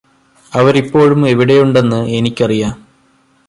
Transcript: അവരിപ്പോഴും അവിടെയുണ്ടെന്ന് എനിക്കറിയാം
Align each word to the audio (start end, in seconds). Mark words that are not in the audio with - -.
അവരിപ്പോഴും 0.51 1.21
അവിടെയുണ്ടെന്ന് 1.29 2.01
എനിക്കറിയാം 2.17 2.75